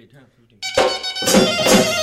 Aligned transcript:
Wait, 0.00 1.99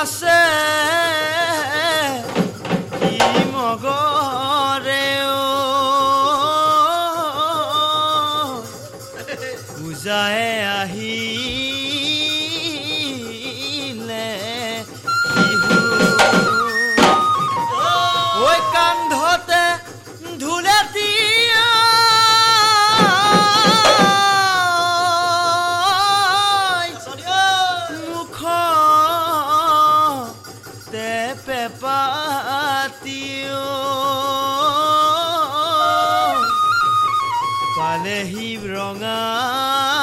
nascer. 0.00 0.45
পালেহি 37.76 38.48
ৰঙা 38.72 39.95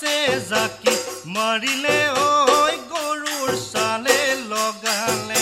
আছে 0.00 0.18
জাকি 0.50 0.92
মাৰিলে 1.34 1.94
ঐ 2.16 2.26
গৰুৰ 2.90 3.50
চালে 3.62 4.18
লগালে 4.44 5.40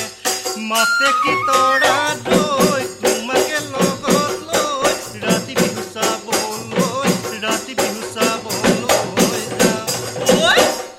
মাতে 0.70 1.10
কি 1.20 1.34
তৰা 1.48 1.98
দৈ 2.28 2.86
তোমাকে 3.02 3.58
লগত 3.66 4.38
লৈ 4.48 4.94
ৰাতি 5.26 5.58
বিহু 5.60 5.84
চাবলৈ 5.92 7.12
ৰাতি 7.44 7.76
বিহু 7.82 8.02
চাবলৈ 8.14 9.44
যাওঁ 9.58 10.96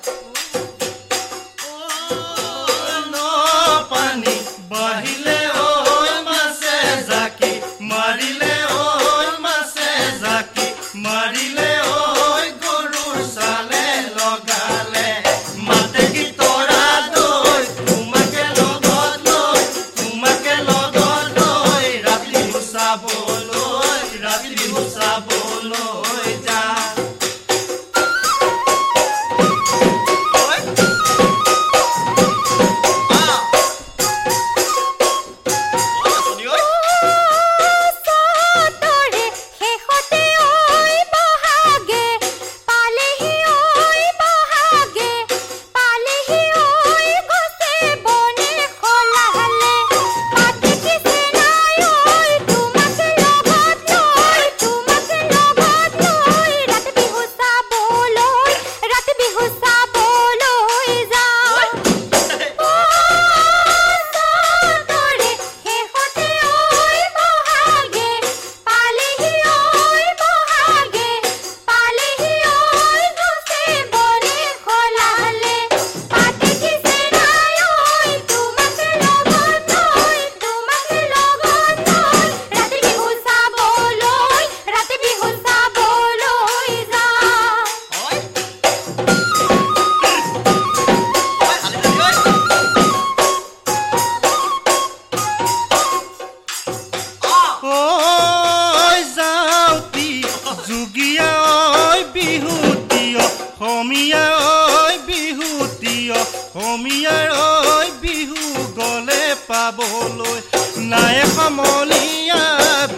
সামলীয়া 111.48 112.42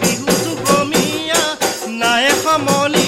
বিহুটো 0.01 0.51
কমীয়া 0.65 1.43
নাই 1.99 2.25
সমলীয়া 2.43 3.00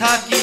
থাকি 0.00 0.37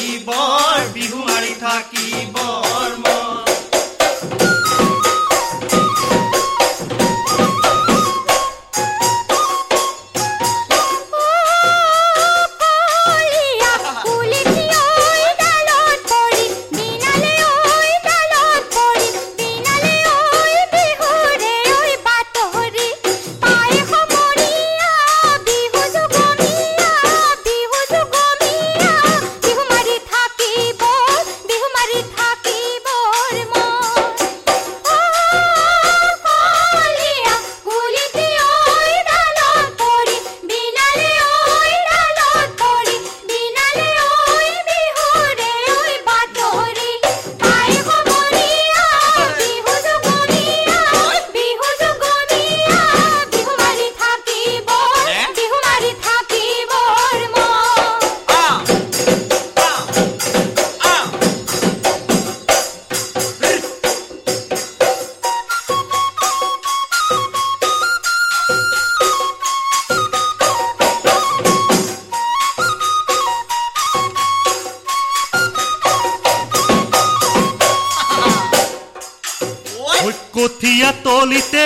কলিতে 81.26 81.66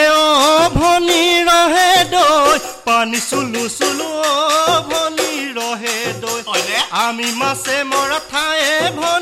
ভনী 0.79 1.23
ৰহে 1.47 1.91
দৈ 2.11 2.59
পানী 2.85 3.19
চুলু 3.29 3.63
চুলু 3.77 4.07
অ 4.27 4.35
ভনী 4.91 5.31
ৰহে 5.57 5.97
দৈ। 6.21 6.39
আমি 7.03 7.27
মাছে 7.39 7.75
মৰা 7.91 8.19
ঠায়ে 8.31 8.71
ভনী 8.99 9.18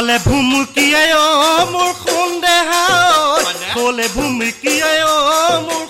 কলে 0.00 0.16
ভুমুকিয়াই 0.26 1.10
অ 1.14 1.26
মোৰ 1.72 1.90
খুন 2.02 2.30
দেহা 2.44 2.84
কলে 3.74 4.06
ভুমুকিয়াই 4.14 4.98
অ 5.06 5.16
মোৰ 5.66 5.82